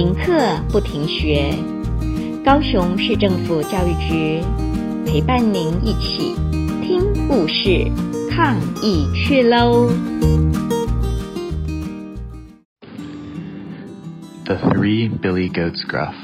[0.00, 0.32] 停课
[0.70, 1.54] 不停学，
[2.44, 4.42] 高雄市政府教育局
[5.04, 6.34] 陪伴您一起
[6.82, 7.90] 听故事、
[8.30, 9.88] 抗疫去喽
[14.44, 16.14] The Three Billy Goats Gruff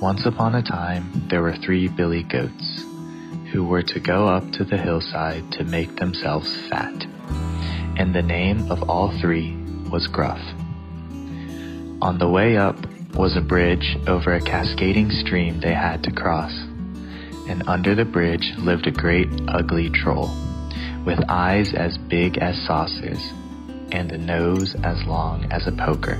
[0.00, 2.84] Once upon a time, there were three billy goats
[3.52, 7.06] who were to go up to the hillside to make themselves fat,
[7.96, 9.56] and the name of all three
[9.90, 10.38] was Gruff.
[12.03, 12.75] On the way up
[13.15, 16.51] was a bridge over a cascading stream they had to cross,
[17.47, 20.29] and under the bridge lived a great ugly troll,
[21.05, 23.31] with eyes as big as saucers,
[23.93, 26.19] and a nose as long as a poker.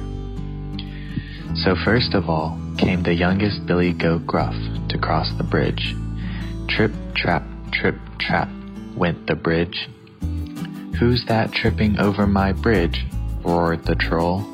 [1.65, 4.55] So first of all came the youngest Billy Goat Gruff
[4.87, 5.93] to cross the bridge.
[6.69, 8.47] Trip, trap, trip, trap
[8.95, 9.89] went the bridge.
[10.97, 13.05] Who's that tripping over my bridge?
[13.43, 14.47] roared the troll.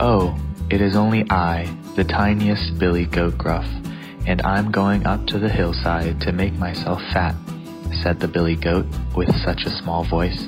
[0.00, 0.38] Oh,
[0.70, 1.64] it is only I,
[1.96, 3.66] the tiniest Billy Goat Gruff,
[4.26, 7.34] and I'm going up to the hillside to make myself fat,
[8.00, 10.46] said the Billy Goat with such a small voice.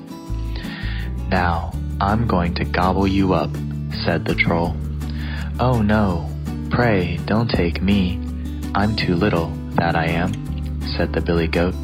[1.30, 3.50] Now, I'm going to gobble you up,
[4.04, 4.76] said the troll.
[5.58, 6.30] Oh no,
[6.70, 8.20] pray don't take me.
[8.76, 10.32] I'm too little, that I am,
[10.96, 11.74] said the Billy Goat.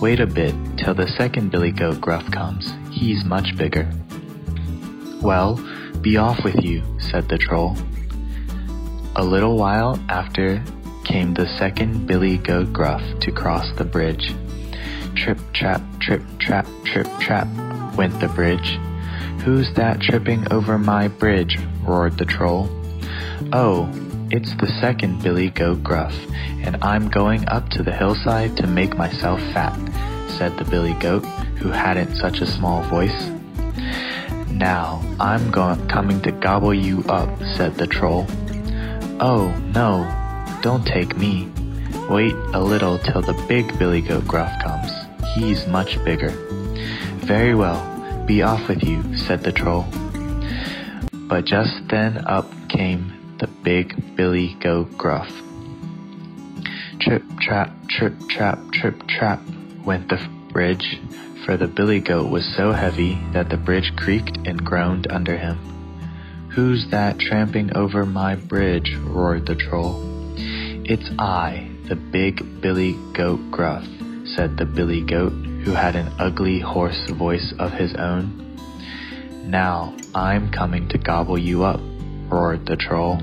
[0.00, 2.72] Wait a bit till the second Billy Goat Gruff comes.
[2.90, 3.88] He's much bigger.
[5.22, 5.58] Well,
[5.98, 7.76] be off with you, said the troll.
[9.16, 10.62] A little while after
[11.04, 14.34] came the second Billy Goat Gruff to cross the bridge.
[15.16, 17.48] Trip, trap, trip, trap, trip, trap,
[17.96, 18.78] went the bridge.
[19.44, 21.58] Who's that tripping over my bridge?
[21.82, 22.68] roared the troll.
[23.52, 23.90] Oh,
[24.30, 26.14] it's the second Billy Goat Gruff,
[26.62, 29.76] and I'm going up to the hillside to make myself fat,
[30.28, 31.24] said the Billy Goat,
[31.56, 33.37] who hadn't such a small voice.
[34.58, 38.26] Now, I'm going coming to gobble you up, said the troll.
[39.20, 40.02] Oh, no,
[40.62, 41.48] don't take me.
[42.10, 44.90] Wait a little till the big Billy Goat Gruff comes.
[45.36, 46.30] He's much bigger.
[47.20, 49.86] Very well, be off with you, said the troll.
[51.12, 55.30] But just then up came the big Billy Goat Gruff.
[56.98, 59.40] Trip, trap, trip, trap, trip, trap
[59.84, 60.18] went the
[60.52, 61.00] bridge,
[61.44, 65.58] for the billy goat was so heavy that the bridge creaked and groaned under him.
[66.50, 68.96] Who's that tramping over my bridge?
[68.96, 70.02] roared the troll.
[70.36, 73.84] It's I, the big billy goat gruff,
[74.24, 75.32] said the billy goat,
[75.64, 78.44] who had an ugly hoarse voice of his own.
[79.44, 81.80] Now I'm coming to gobble you up,
[82.28, 83.20] roared the troll.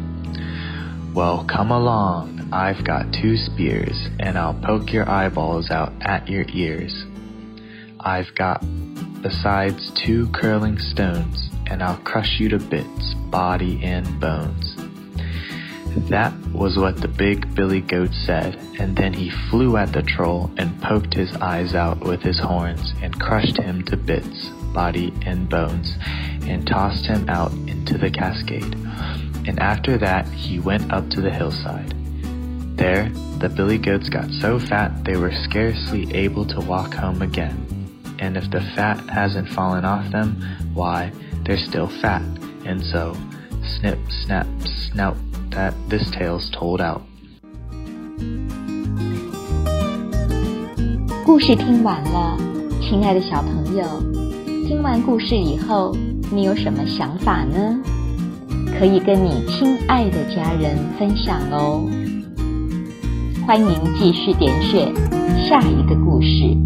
[1.14, 6.46] Well, come along, I've got two spears, and I'll poke your eyeballs out at your
[6.54, 7.06] ears.
[8.06, 8.64] I've got
[9.24, 14.76] besides two curling stones, and I'll crush you to bits, body and bones.
[16.12, 20.52] That was what the big billy goat said, and then he flew at the troll
[20.58, 25.50] and poked his eyes out with his horns and crushed him to bits, body and
[25.50, 25.96] bones,
[26.44, 28.76] and tossed him out into the cascade.
[29.48, 31.96] And after that he went up to the hillside.
[32.78, 37.75] There, the billy goats got so fat they were scarcely able to walk home again
[38.19, 40.37] and if the fat hasn't fallen off them,
[40.75, 41.11] why,
[41.45, 42.23] they're still fat,
[42.65, 43.15] and so,
[43.63, 44.47] snip, snap,
[44.93, 45.17] snout,
[45.51, 47.03] that this tale's told out.
[51.25, 52.37] 故事听完了，
[52.81, 53.85] 亲爱的小朋友，
[54.67, 55.97] 听完故事以后，
[56.33, 57.79] 你有什么想法呢？
[58.79, 61.89] 可以跟你亲爱的家人分享哦。
[63.47, 64.93] 欢迎继续点选
[65.49, 66.57] 下一个故事。